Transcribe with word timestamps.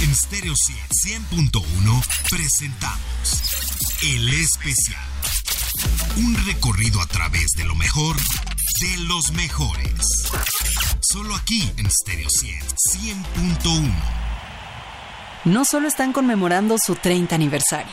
En 0.00 0.14
Stereo 0.14 0.54
100.1 0.54 1.60
presentamos 2.30 3.42
El 4.00 4.28
Especial. 4.32 5.02
Un 6.18 6.36
recorrido 6.46 7.00
a 7.00 7.06
través 7.06 7.46
de 7.56 7.64
lo 7.64 7.74
mejor 7.74 8.14
de 8.16 8.96
los 9.08 9.32
mejores. 9.32 10.30
Solo 11.00 11.34
aquí 11.34 11.72
en 11.78 11.90
Stereo 11.90 12.28
100.1. 12.28 13.92
No 15.44 15.64
solo 15.64 15.88
están 15.88 16.12
conmemorando 16.12 16.76
su 16.78 16.94
30 16.94 17.34
aniversario, 17.34 17.92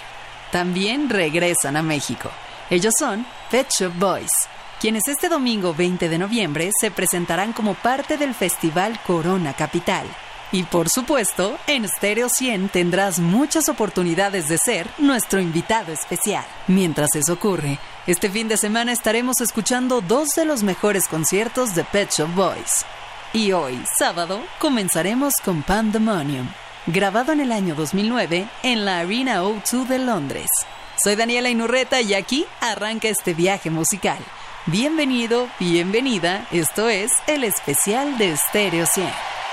también 0.52 1.10
regresan 1.10 1.76
a 1.76 1.82
México. 1.82 2.30
Ellos 2.70 2.94
son 3.00 3.26
Pet 3.50 3.68
Shop 3.72 3.94
Boys, 3.98 4.32
quienes 4.80 5.08
este 5.08 5.28
domingo 5.28 5.74
20 5.74 6.08
de 6.08 6.20
noviembre 6.20 6.70
se 6.80 6.92
presentarán 6.92 7.52
como 7.52 7.74
parte 7.74 8.18
del 8.18 8.36
Festival 8.36 9.00
Corona 9.08 9.54
Capital 9.54 10.06
y 10.52 10.64
por 10.64 10.90
supuesto, 10.90 11.58
en 11.68 11.88
Stereo 11.88 12.30
100 12.30 12.70
tendrás 12.70 13.20
muchas 13.20 13.68
oportunidades 13.70 14.48
de 14.48 14.58
ser 14.58 14.88
nuestro 14.98 15.40
invitado 15.40 15.92
especial. 15.92 16.46
Mientras 16.68 17.16
eso 17.16 17.34
ocurre, 17.34 17.80
este 18.08 18.30
fin 18.30 18.48
de 18.48 18.58
semana 18.58 18.92
estaremos 18.92 19.42
escuchando 19.42 20.02
dos 20.02 20.30
de 20.36 20.46
los 20.46 20.64
mejores 20.64 21.08
conciertos 21.08 21.76
de 21.76 21.84
Pet 21.84 22.12
Shop 22.12 22.34
Boys. 22.36 22.86
Y 23.34 23.52
hoy, 23.52 23.84
sábado, 23.98 24.42
comenzaremos 24.60 25.34
con 25.44 25.64
Pandemonium, 25.64 26.48
grabado 26.86 27.34
en 27.34 27.42
el 27.42 27.52
año 27.52 27.76
2009 27.76 28.48
en 28.64 28.86
la 28.86 29.00
Arena 29.00 29.44
O2 29.44 29.88
de 29.88 30.00
Londres. 30.00 30.50
Soy 31.04 31.16
Daniela 31.16 31.50
Inurreta 31.50 32.00
y 32.02 32.14
aquí 32.14 32.46
arranca 32.62 33.10
este 33.10 33.34
viaje 33.34 33.70
musical. 33.70 34.20
Bienvenido, 34.68 35.48
bienvenida, 35.60 36.48
esto 36.52 36.88
es 36.88 37.12
el 37.28 37.44
especial 37.44 38.18
de 38.18 38.38
Stereo 38.38 38.86
100. 38.86 39.45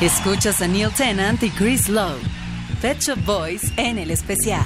Escuchas 0.00 0.62
a 0.62 0.66
Neil 0.66 0.90
Tennant 0.96 1.42
y 1.42 1.50
Chris 1.50 1.90
Lowe. 1.90 2.18
Pet 2.80 2.98
Shop 3.00 3.18
Boys 3.26 3.70
en 3.76 3.98
el 3.98 4.10
especial. 4.10 4.64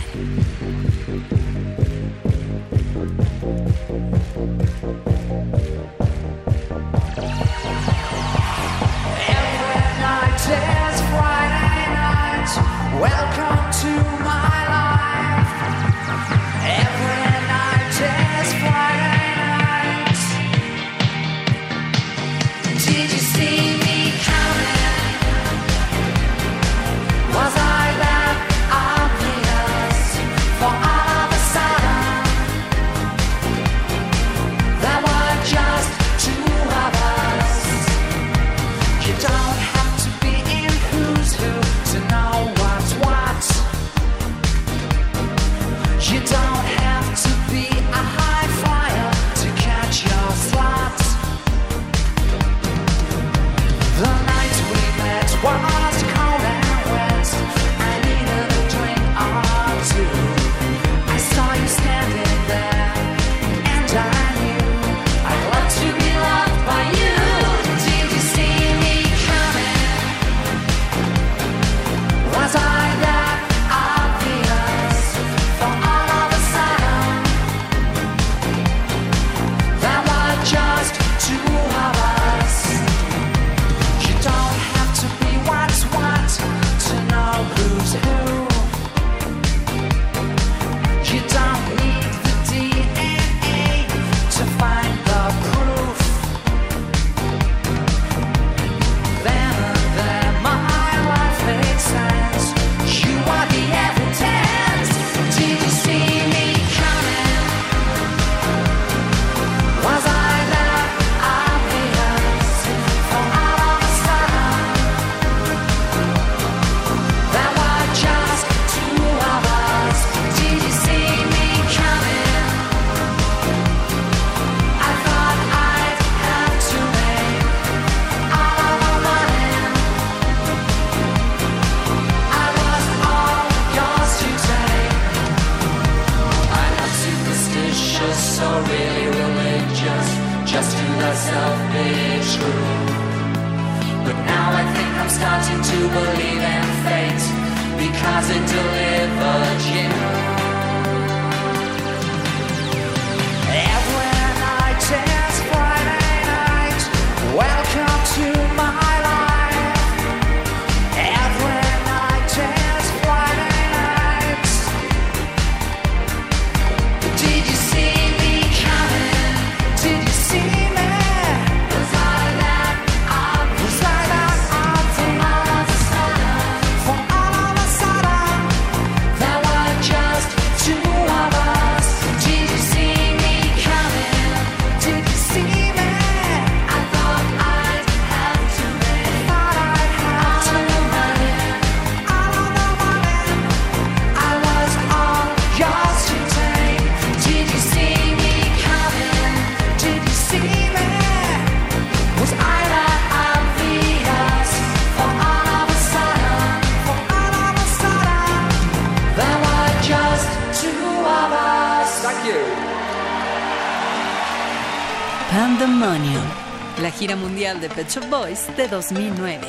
gira 216.99 217.17
mundial 217.17 217.59
de 217.59 217.69
Pet 217.69 217.91
Shop 217.91 218.07
Boys 218.07 218.47
de 218.57 218.69
2009. 218.69 219.41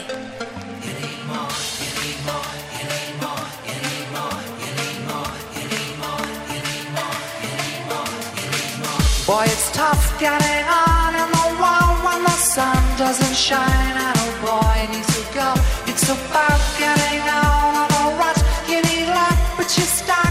Boy, 9.28 9.44
it's 9.46 9.72
tough 9.72 10.20
getting 10.20 10.66
on 10.70 11.16
in 11.16 11.30
the 11.32 11.48
world 11.60 11.98
when 12.06 12.24
the 12.24 12.38
sun 12.54 12.78
doesn't 12.98 13.36
shine. 13.36 13.98
And 13.98 14.18
a 14.18 14.30
boy 14.46 14.88
needs 14.92 15.08
to 15.18 15.34
go. 15.34 15.54
It's 15.88 16.08
about 16.10 16.62
getting 16.78 17.22
out 17.28 17.90
of 17.90 18.14
a 18.14 18.18
rut. 18.20 18.38
You 18.70 18.82
need 18.84 19.08
luck, 19.08 19.38
but 19.58 19.76
you 19.78 19.84
stop. 19.84 20.25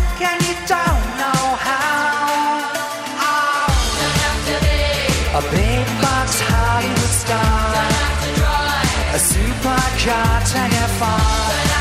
can't 10.05 10.51
hang 10.51 10.89
far. 10.99 11.74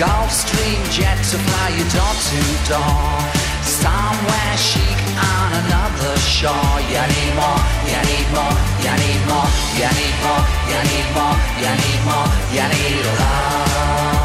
Gulfstream 0.00 0.80
jet 0.90 1.18
to 1.28 1.36
fly 1.36 1.68
you 1.76 1.84
door 1.92 2.14
to 2.28 2.40
door. 2.72 3.20
Somewhere 3.60 4.56
chic 4.56 4.96
on 5.12 5.52
another 5.60 6.16
shore. 6.16 6.80
You 6.88 7.04
need 7.12 7.34
more, 7.36 7.60
you 7.84 8.00
need 8.08 8.28
more, 8.32 8.56
you 8.80 8.96
need 8.96 9.22
more, 9.28 9.48
you 9.76 9.90
need 10.00 10.16
more, 10.24 10.42
you 10.72 10.80
need 10.88 11.08
more, 11.12 11.36
you 11.60 11.72
need 11.84 12.00
more, 12.08 12.28
you 12.48 12.64
need 12.72 13.04
love. 13.20 14.19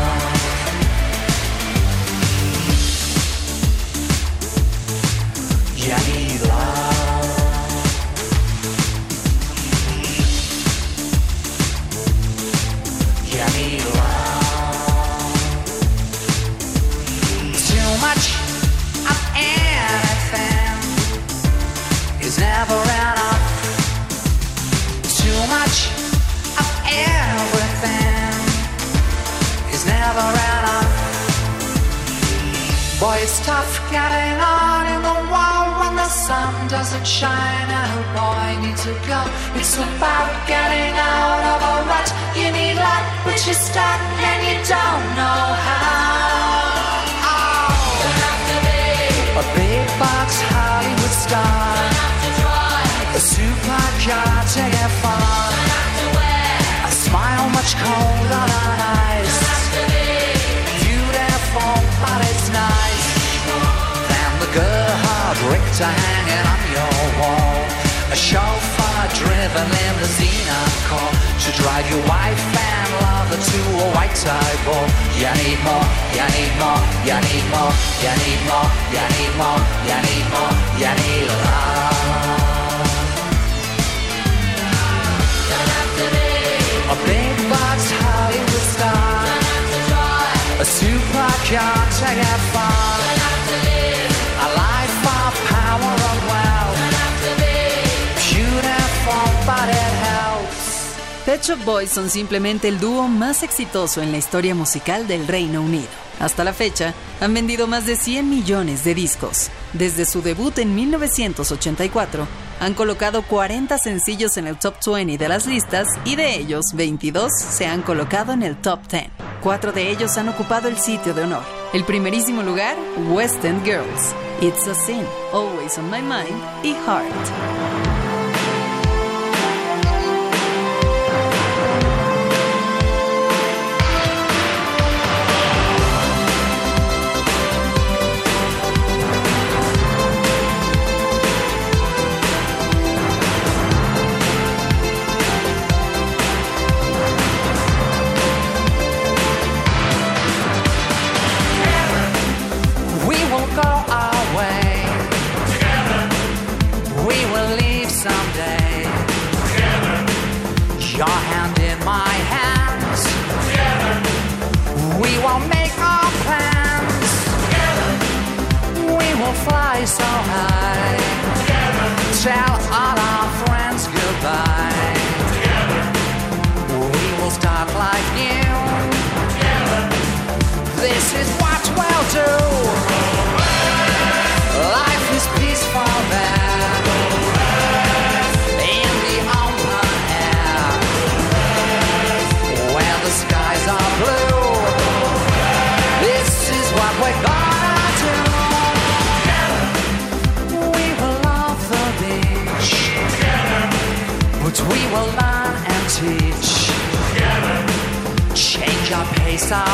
simplemente 102.16 102.70
el 102.70 102.80
dúo 102.80 103.10
más 103.10 103.44
exitoso 103.44 104.02
en 104.02 104.14
la 104.14 104.18
historia 104.18 104.56
musical 104.56 105.06
del 105.06 105.28
Reino 105.28 105.62
Unido. 105.62 105.90
Hasta 106.22 106.46
la 106.46 106.54
fecha, 106.54 106.94
han 107.20 107.34
vendido 107.34 107.68
más 107.68 107.86
de 107.86 107.98
100 107.98 108.30
millones 108.30 108.86
de 108.86 108.96
discos. 108.96 109.50
Desde 109.74 110.06
su 110.06 110.22
debut 110.22 110.58
en 110.60 110.74
1984, 110.76 112.26
han 112.62 112.74
colocado 112.74 113.22
40 113.22 113.78
sencillos 113.80 114.38
en 114.38 114.48
el 114.48 114.58
top 114.58 114.76
20 114.86 115.18
de 115.18 115.28
las 115.28 115.46
listas 115.46 115.90
y 116.06 116.16
de 116.16 116.38
ellos 116.38 116.68
22 116.74 117.30
se 117.38 117.68
han 117.68 117.82
colocado 117.82 118.32
en 118.32 118.44
el 118.44 118.56
top 118.56 118.80
10. 118.90 119.10
Cuatro 119.44 119.74
de 119.74 119.92
ellos 119.92 120.18
han 120.18 120.30
ocupado 120.30 120.70
el 120.70 120.78
sitio 120.78 121.14
de 121.14 121.24
honor. 121.24 121.44
El 121.74 121.84
primerísimo 121.84 122.44
lugar, 122.44 122.78
West 123.10 123.44
End 123.44 123.66
Girls, 123.66 124.16
It's 124.40 124.66
a 124.70 124.74
Sin, 124.74 125.04
Always 125.34 125.78
on 125.78 125.92
My 125.92 126.02
Mind 126.02 126.42
y 126.64 126.76
Heart. 126.86 127.95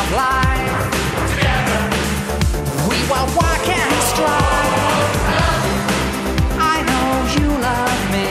of 0.02 0.12
life. 0.12 0.74
Together, 1.32 1.82
we 2.90 2.98
will 3.10 3.28
walk 3.38 3.66
and 3.80 3.94
strive. 4.10 5.12
I 6.74 6.76
know 6.90 7.10
you 7.36 7.48
love 7.70 8.00
me. 8.16 8.28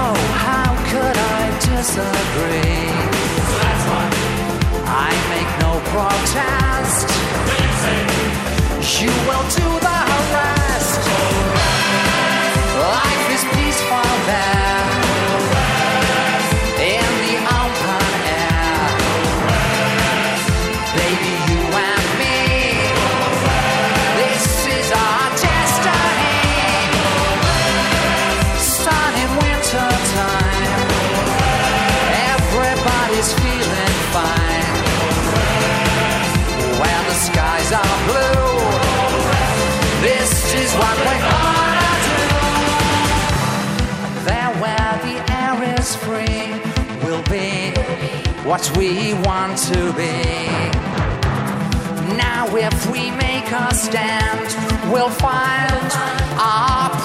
Oh, 0.00 0.16
how 0.46 0.70
could 0.90 1.16
I 1.36 1.42
disagree? 1.68 2.88
I 5.06 5.10
make 5.32 5.50
no 5.64 5.72
protest. 5.92 7.06
You 9.02 9.12
will 9.28 9.46
do 9.60 9.81
what 48.62 48.76
we 48.76 49.14
want 49.14 49.58
to 49.58 49.92
be. 49.94 50.12
Now, 52.16 52.46
if 52.54 52.90
we 52.90 53.10
make 53.10 53.50
a 53.50 53.74
stand, 53.74 54.92
we'll 54.92 55.10
find 55.10 55.92
our 56.38 57.01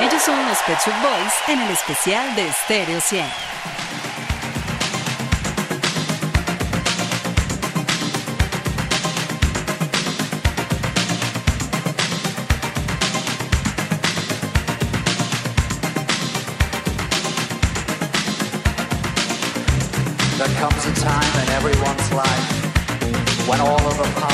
Ellos 0.00 0.22
son 0.22 0.46
los 0.46 0.58
Pet 0.62 0.78
Boys 1.02 1.34
en 1.48 1.60
el 1.62 1.70
especial 1.70 2.34
de 2.36 2.52
Stereo 2.52 3.00
100. 3.00 3.26
life 22.24 23.48
when 23.48 23.60
all 23.60 23.80
of 23.90 23.96
the 23.96 24.29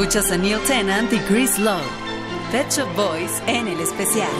Escuchas 0.00 0.32
a 0.32 0.38
Neil 0.38 0.58
Tennant 0.66 1.12
y 1.12 1.18
Chris 1.28 1.58
Lowe, 1.58 1.78
Pet 2.50 2.72
Shop 2.72 2.88
Boys 2.96 3.42
en 3.46 3.68
el 3.68 3.78
especial. 3.80 4.30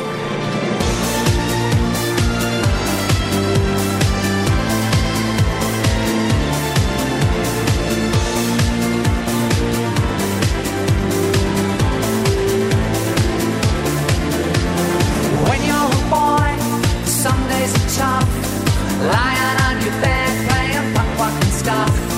Lying 19.02 19.60
on 19.66 19.82
your 19.82 19.92
bed, 20.00 20.48
playing 20.48 20.94
punk 20.94 21.18
rock 21.18 21.32
and 21.32 21.52
stuff. 21.52 22.09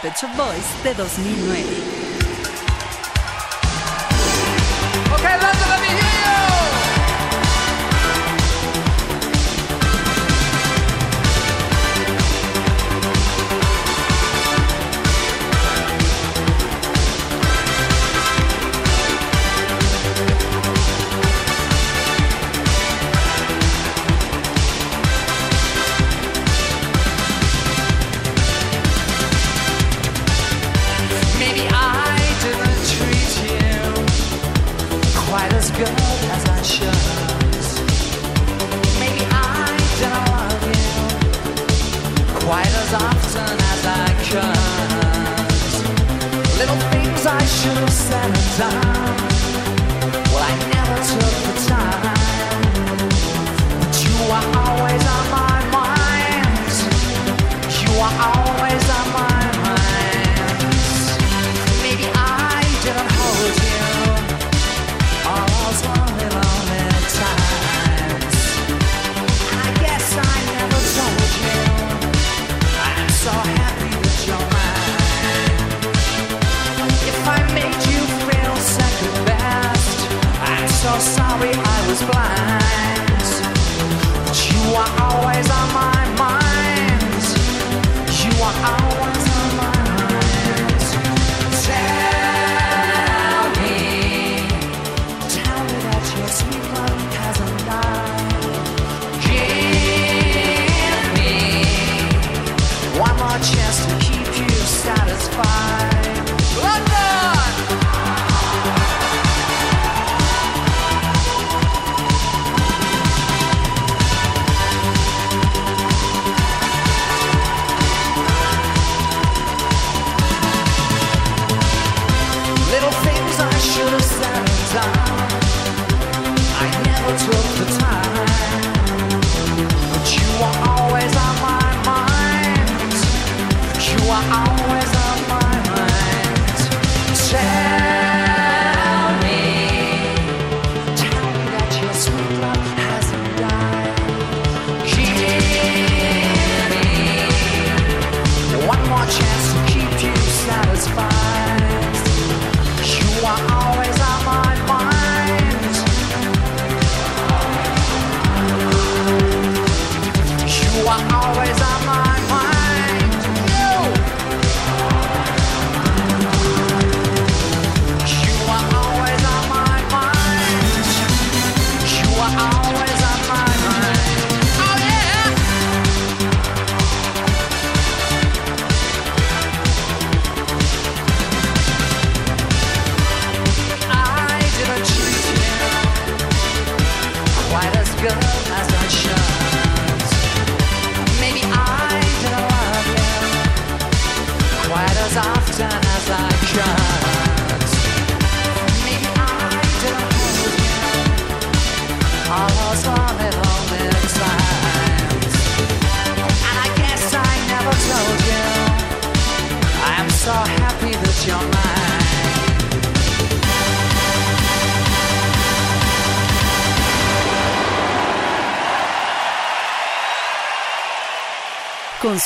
Pet 0.00 0.16
Shop 0.16 0.30
Boys 0.36 0.84
de 0.84 0.94
2009. 0.94 1.97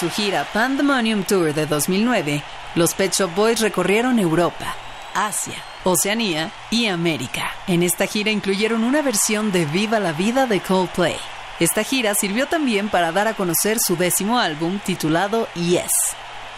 Su 0.03 0.11
gira 0.11 0.45
Pandemonium 0.53 1.23
Tour 1.23 1.55
de 1.55 1.65
2009, 1.65 2.43
los 2.75 2.93
Pet 2.93 3.15
Shop 3.15 3.33
Boys 3.37 3.61
recorrieron 3.61 4.19
Europa, 4.19 4.75
Asia, 5.15 5.55
Oceanía 5.85 6.51
y 6.73 6.87
América. 6.87 7.53
En 7.69 7.85
esta 7.85 8.09
gira 8.09 8.33
incluyeron 8.33 8.83
una 8.83 9.01
versión 9.01 9.53
de 9.53 9.65
Viva 9.65 10.01
la 10.01 10.13
Vida 10.13 10.49
de 10.49 10.59
Coldplay. 10.59 11.15
Esta 11.61 11.85
gira 11.85 12.17
sirvió 12.17 12.49
también 12.49 12.89
para 12.89 13.13
dar 13.13 13.29
a 13.29 13.35
conocer 13.35 13.79
su 13.79 13.95
décimo 13.95 14.41
álbum 14.41 14.81
titulado 14.81 15.47
Yes, 15.55 15.93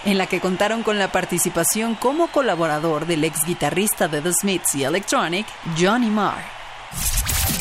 en 0.06 0.16
la 0.16 0.26
que 0.26 0.40
contaron 0.40 0.82
con 0.82 0.98
la 0.98 1.12
participación 1.12 1.96
como 1.96 2.28
colaborador 2.28 3.04
del 3.04 3.24
ex 3.24 3.44
guitarrista 3.44 4.08
de 4.08 4.22
The 4.22 4.32
Smiths 4.32 4.74
y 4.74 4.84
Electronic, 4.84 5.46
Johnny 5.78 6.08
Marr. 6.08 6.63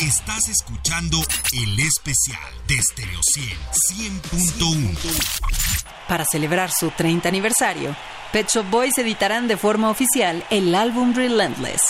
Estás 0.00 0.48
escuchando 0.48 1.18
el 1.52 1.80
especial 1.80 2.52
de 2.66 2.80
Stereo 2.82 3.20
100 3.22 3.58
100.1. 4.60 4.98
Para 6.08 6.24
celebrar 6.24 6.70
su 6.70 6.90
30 6.90 7.28
aniversario, 7.28 7.96
Pet 8.32 8.48
Shop 8.48 8.68
Boys 8.70 8.98
editarán 8.98 9.48
de 9.48 9.56
forma 9.56 9.90
oficial 9.90 10.44
el 10.50 10.74
álbum 10.74 11.14
Relentless, 11.14 11.80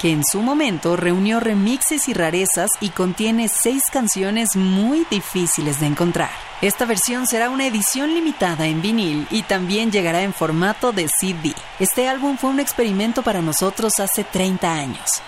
que 0.00 0.10
en 0.12 0.24
su 0.24 0.42
momento 0.42 0.96
reunió 0.96 1.40
remixes 1.40 2.08
y 2.08 2.14
rarezas 2.14 2.70
y 2.80 2.90
contiene 2.90 3.48
seis 3.48 3.84
canciones 3.92 4.56
muy 4.56 5.06
difíciles 5.10 5.80
de 5.80 5.86
encontrar. 5.86 6.30
Esta 6.60 6.84
versión 6.84 7.26
será 7.26 7.50
una 7.50 7.66
edición 7.66 8.12
limitada 8.14 8.66
en 8.66 8.82
vinil 8.82 9.26
y 9.30 9.42
también 9.42 9.90
llegará 9.90 10.22
en 10.22 10.34
formato 10.34 10.92
de 10.92 11.08
CD. 11.08 11.54
Este 11.78 12.08
álbum 12.08 12.36
fue 12.36 12.50
un 12.50 12.60
experimento 12.60 13.22
para 13.22 13.40
nosotros 13.40 13.98
hace 14.00 14.24
30 14.24 14.72
años 14.72 15.22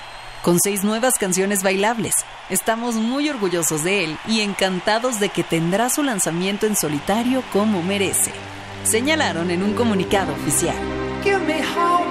con 0.44 0.60
seis 0.60 0.84
nuevas 0.84 1.14
canciones 1.14 1.62
bailables. 1.62 2.14
Estamos 2.50 2.96
muy 2.96 3.30
orgullosos 3.30 3.82
de 3.82 4.04
él 4.04 4.18
y 4.28 4.40
encantados 4.40 5.18
de 5.18 5.30
que 5.30 5.42
tendrá 5.42 5.88
su 5.88 6.02
lanzamiento 6.02 6.66
en 6.66 6.76
solitario 6.76 7.42
como 7.50 7.82
merece. 7.82 8.30
Señalaron 8.84 9.50
en 9.50 9.62
un 9.62 9.72
comunicado 9.72 10.34
oficial. 10.34 10.76
Give 11.22 11.38
me 11.38 11.62
hope. 11.62 12.04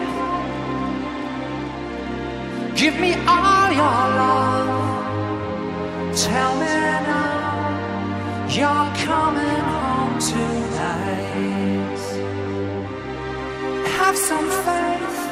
Give 2.76 3.00
me 3.00 3.14
all 3.28 3.72
your 3.72 4.10
love. 4.18 5.04
Tell 6.16 6.56
me 6.56 6.66
now 7.06 8.48
you're 8.50 8.92
coming 9.06 9.62
home 9.62 10.18
tonight. 10.20 12.00
Have 14.00 14.18
some 14.18 14.50
faith 14.66 15.23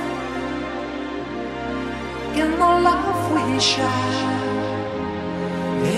in 2.42 2.52
the 2.62 2.72
love 2.88 3.32
we 3.36 3.60
share. 3.60 4.32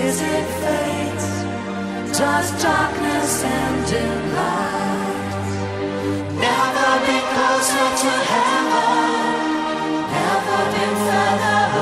Is 0.04 0.16
it 0.34 0.46
fate? 0.62 1.26
Does 2.18 2.48
darkness 2.62 3.32
end 3.44 3.88
in 4.02 4.18
light? 4.38 5.44
Never 6.46 6.90
been 7.06 7.26
closer 7.34 7.88
to 8.02 8.12
heaven. 8.32 9.14
Never 10.16 10.60
been 10.74 10.94
further 11.06 11.73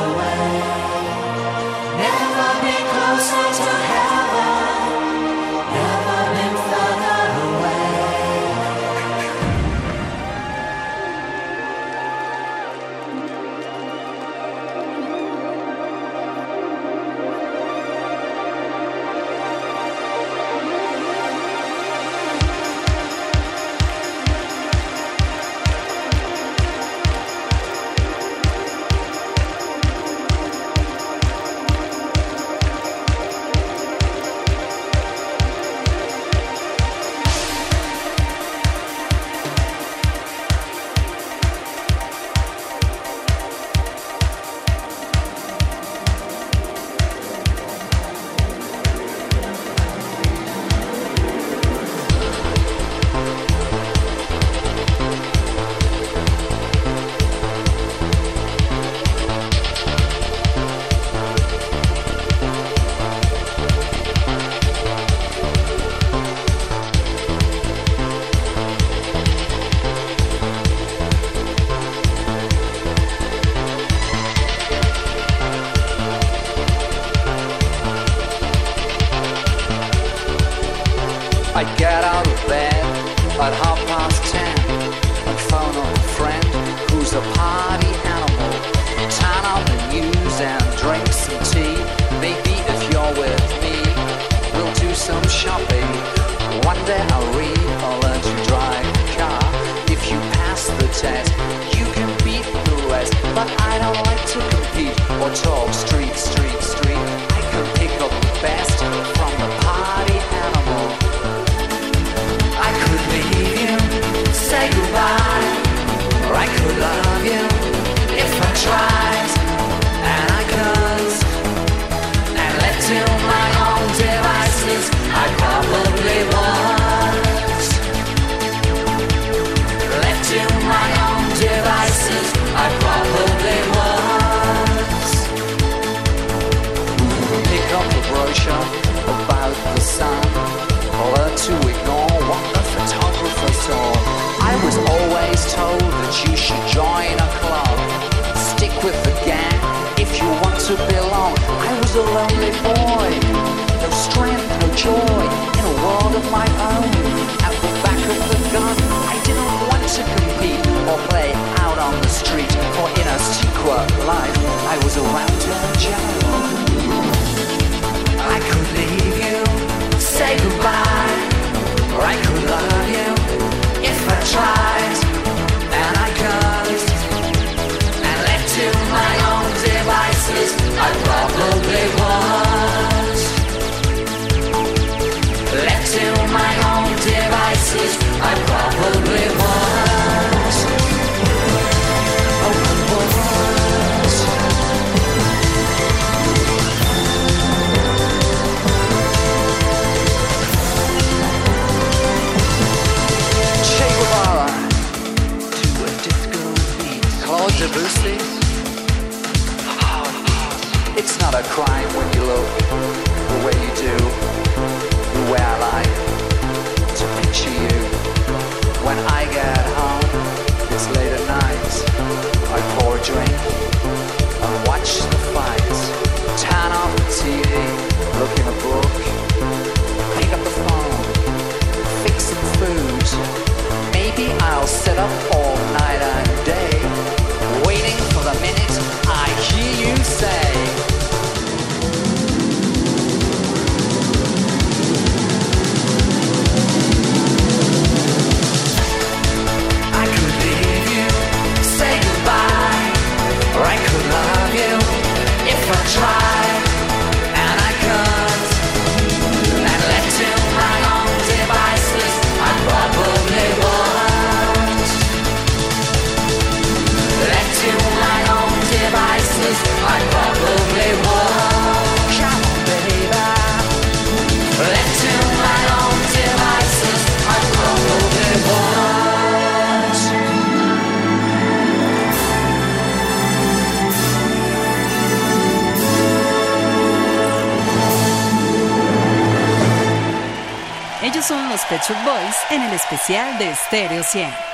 Pet 291.88 291.96
Boys 292.04 292.36
en 292.50 292.62
el 292.62 292.72
especial 292.74 293.38
de 293.38 293.52
Stereo 293.56 294.04
100. 294.04 294.51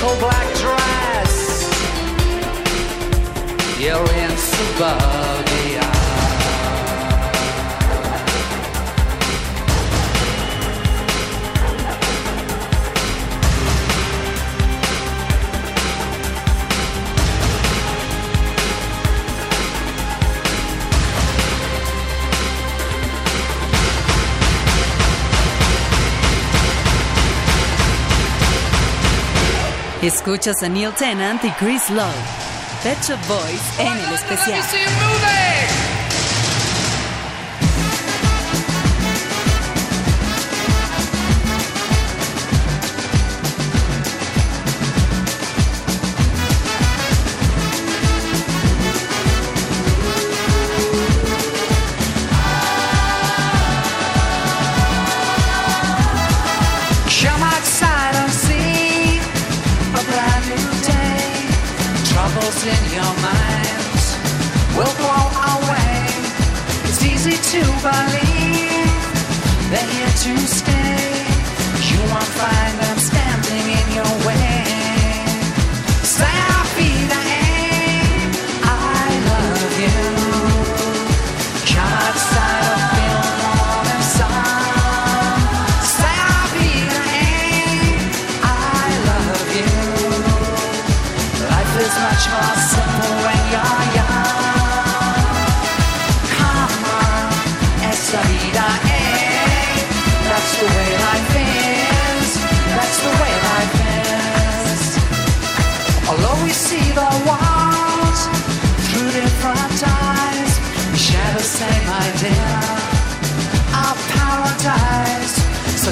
simple 0.00 0.18
black 0.18 0.46
dress. 0.56 1.68
You're 3.78 4.12
in 4.14 4.36
suburbia. 4.36 5.99
Escuchas 30.02 30.62
a 30.62 30.68
Neil 30.68 30.92
Tennant 30.94 31.44
y 31.44 31.50
Chris 31.58 31.90
Love, 31.90 32.06
Pet 32.82 32.96
Shop 33.02 33.18
Boys 33.28 33.60
en 33.78 33.98
el 33.98 34.14
especial. 34.14 35.39
they're 69.70 69.86
here 69.86 70.06
to 70.06 70.36
stay. 70.46 70.79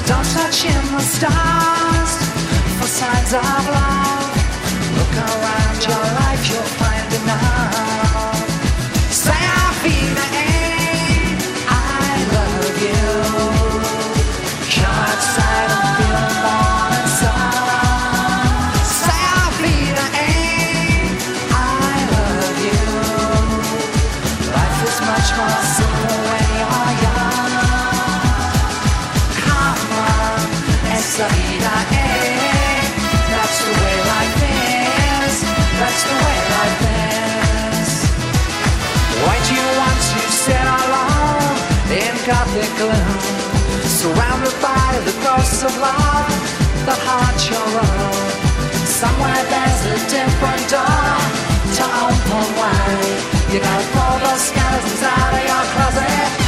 Don't 0.09 0.25
touch 0.33 0.65
in 0.65 0.95
the 0.95 1.01
stars 1.01 2.11
for 2.79 2.87
signs 2.87 3.31
of 3.31 3.67
love. 3.69 4.97
Look 4.97 5.15
around. 5.17 5.48
gloom 42.79 43.19
Surrounded 43.99 44.55
by 44.63 44.91
the 45.03 45.15
ghosts 45.23 45.63
of 45.67 45.73
love 45.83 46.31
That 46.87 46.99
haunt 47.03 47.39
your 47.51 47.69
own 47.83 48.27
Somewhere 48.87 49.43
there's 49.51 49.83
a 49.95 49.97
different 50.15 50.63
door 50.71 51.11
To 51.77 51.83
open 52.07 52.47
wide. 52.59 53.19
You 53.51 53.59
gotta 53.59 53.87
pull 53.93 54.15
those 54.23 54.43
skeletons 54.49 55.03
out 55.03 55.33
of 55.35 55.43
your 55.51 55.63
closet. 55.75 56.38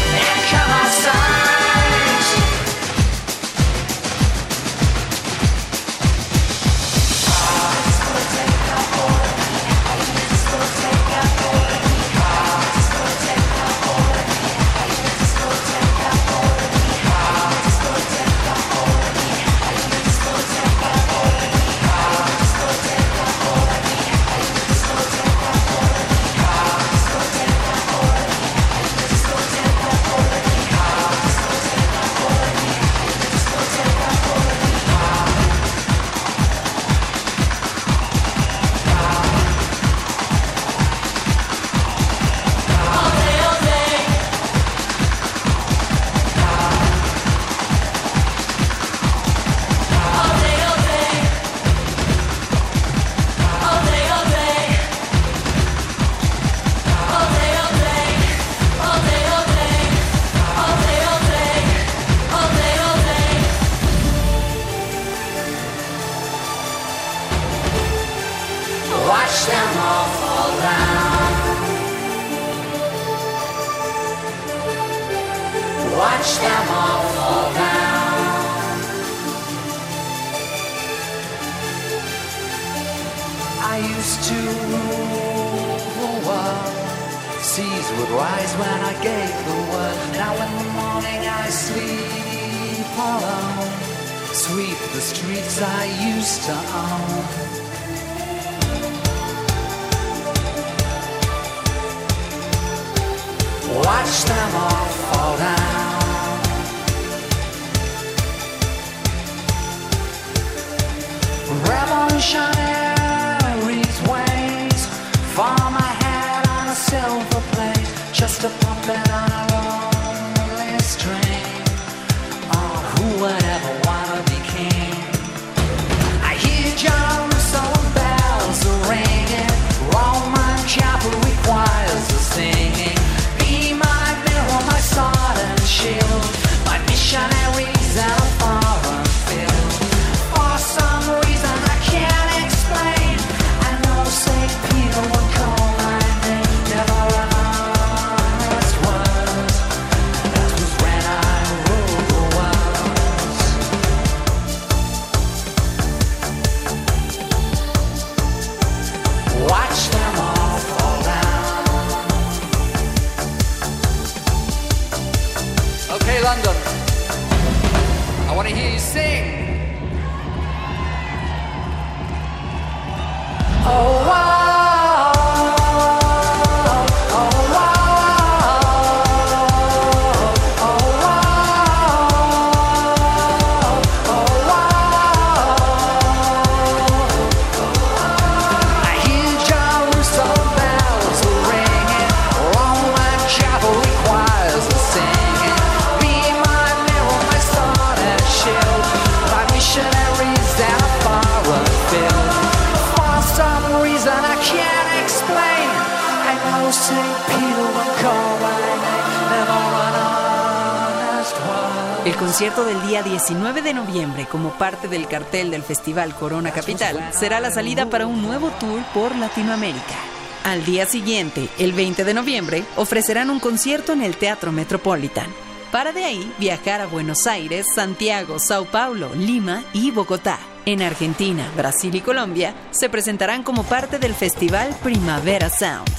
19 213.32 213.62
de 213.62 213.74
noviembre, 213.74 214.28
como 214.30 214.50
parte 214.58 214.90
del 214.90 215.08
cartel 215.08 215.52
del 215.52 215.64
Festival 215.64 216.14
Corona 216.14 216.52
Capital, 216.52 217.12
será 217.14 217.40
la 217.40 217.50
salida 217.50 217.90
para 217.90 218.06
un 218.06 218.22
nuevo 218.22 218.50
tour 218.60 218.82
por 218.94 219.16
Latinoamérica. 219.16 219.96
Al 220.44 220.66
día 220.66 220.86
siguiente, 220.86 221.48
el 221.58 221.72
20 221.72 222.04
de 222.04 222.14
noviembre, 222.14 222.66
ofrecerán 222.76 223.30
un 223.30 223.40
concierto 223.40 223.94
en 223.94 224.02
el 224.02 224.18
Teatro 224.18 224.52
Metropolitan, 224.52 225.28
para 225.72 225.94
de 225.94 226.04
ahí 226.04 226.34
viajar 226.40 226.82
a 226.82 226.88
Buenos 226.88 227.26
Aires, 227.26 227.68
Santiago, 227.74 228.38
Sao 228.38 228.66
Paulo, 228.66 229.12
Lima 229.16 229.64
y 229.72 229.92
Bogotá. 229.92 230.38
En 230.66 230.82
Argentina, 230.82 231.50
Brasil 231.56 231.96
y 231.96 232.02
Colombia 232.02 232.54
se 232.72 232.90
presentarán 232.90 233.44
como 233.44 233.64
parte 233.64 233.98
del 233.98 234.14
festival 234.14 234.76
Primavera 234.84 235.50
Sound. 235.50 235.91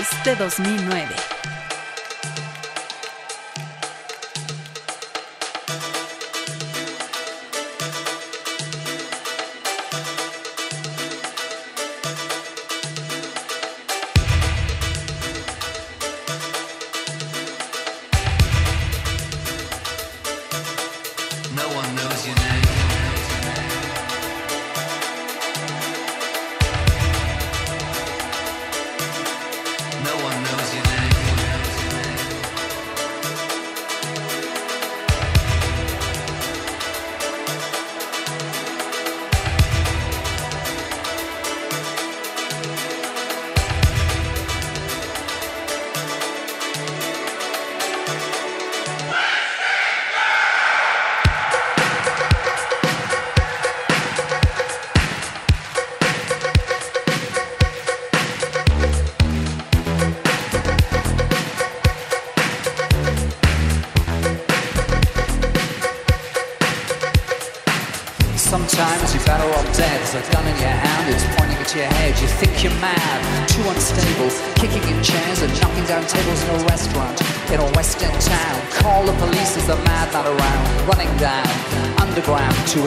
De 0.00 0.34
2009. 0.34 1.29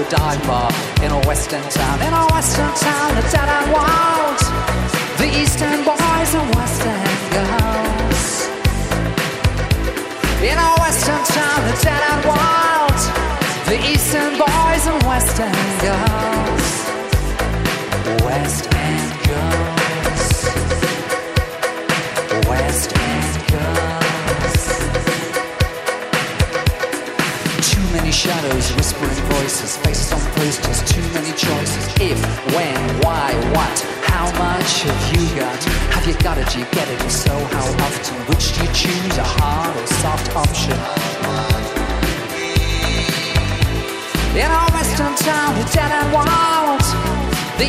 dive 0.10 0.42
bar 0.48 0.72
in 1.02 1.12
a 1.12 1.20
western 1.28 1.64
town, 1.70 2.02
in 2.02 2.14
a 2.14 2.26
western 2.34 2.74
town, 2.76 3.18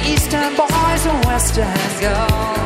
Eastern 0.06 0.54
boys 0.54 1.06
and 1.06 1.24
Western 1.24 2.00
girls. 2.00 2.63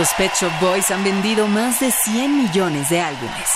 Los 0.00 0.14
Pet 0.14 0.32
Shop 0.32 0.50
Boys 0.62 0.90
han 0.90 1.04
vendido 1.04 1.46
más 1.46 1.78
de 1.80 1.90
100 1.90 2.44
millones 2.44 2.88
de 2.88 3.02
álbumes. 3.02 3.48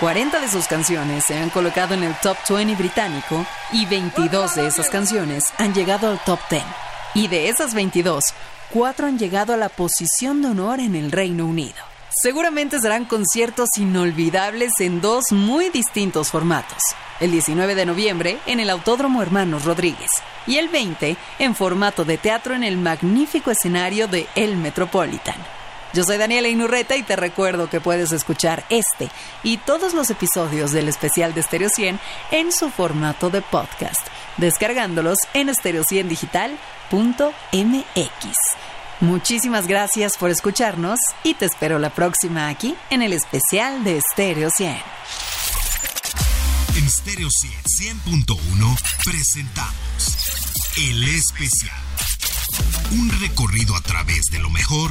40 0.00 0.40
de 0.40 0.48
sus 0.48 0.66
canciones 0.66 1.24
se 1.24 1.38
han 1.38 1.48
colocado 1.48 1.94
en 1.94 2.02
el 2.02 2.12
top 2.16 2.36
20 2.48 2.74
británico 2.74 3.46
y 3.70 3.86
22 3.86 4.56
de 4.56 4.66
esas 4.66 4.90
canciones 4.90 5.44
han 5.58 5.72
llegado 5.72 6.08
al 6.08 6.18
top 6.24 6.40
10. 6.50 6.64
Y 7.14 7.28
de 7.28 7.48
esas 7.48 7.72
22, 7.74 8.24
4 8.70 9.06
han 9.06 9.16
llegado 9.16 9.54
a 9.54 9.56
la 9.56 9.68
posición 9.68 10.42
de 10.42 10.48
honor 10.48 10.80
en 10.80 10.96
el 10.96 11.12
Reino 11.12 11.46
Unido. 11.46 11.78
Seguramente 12.20 12.80
serán 12.80 13.04
conciertos 13.04 13.68
inolvidables 13.76 14.72
en 14.80 15.00
dos 15.00 15.30
muy 15.30 15.70
distintos 15.70 16.32
formatos. 16.32 16.82
El 17.20 17.30
19 17.30 17.76
de 17.76 17.86
noviembre 17.86 18.38
en 18.46 18.58
el 18.58 18.70
Autódromo 18.70 19.22
Hermanos 19.22 19.64
Rodríguez 19.64 20.10
y 20.48 20.56
el 20.56 20.68
20 20.68 21.16
en 21.38 21.54
formato 21.54 22.04
de 22.04 22.18
teatro 22.18 22.56
en 22.56 22.64
el 22.64 22.76
magnífico 22.76 23.52
escenario 23.52 24.08
de 24.08 24.26
El 24.34 24.56
Metropolitan. 24.56 25.61
Yo 25.94 26.04
soy 26.04 26.16
Daniela 26.16 26.48
Inurreta 26.48 26.96
y 26.96 27.02
te 27.02 27.16
recuerdo 27.16 27.68
que 27.68 27.80
puedes 27.80 28.12
escuchar 28.12 28.64
este 28.70 29.10
y 29.42 29.58
todos 29.58 29.92
los 29.92 30.08
episodios 30.08 30.72
del 30.72 30.88
especial 30.88 31.34
de 31.34 31.42
Stereo 31.42 31.68
100 31.68 32.00
en 32.30 32.50
su 32.50 32.70
formato 32.70 33.28
de 33.28 33.42
podcast, 33.42 34.00
descargándolos 34.38 35.18
en 35.34 35.48
stereo100digital.mx. 35.48 38.36
Muchísimas 39.00 39.66
gracias 39.66 40.16
por 40.16 40.30
escucharnos 40.30 40.98
y 41.24 41.34
te 41.34 41.44
espero 41.44 41.78
la 41.78 41.90
próxima 41.90 42.48
aquí 42.48 42.74
en 42.88 43.02
el 43.02 43.12
especial 43.12 43.84
de 43.84 44.00
Stereo 44.00 44.48
100. 44.48 44.74
En 46.76 46.88
Stereo 46.88 47.28
100, 47.28 47.52
100.1 48.06 48.78
presentamos 49.04 50.16
El 50.78 51.06
Especial. 51.08 51.76
Un 52.92 53.10
recorrido 53.20 53.76
a 53.76 53.82
través 53.82 54.22
de 54.30 54.38
lo 54.38 54.48
mejor 54.48 54.90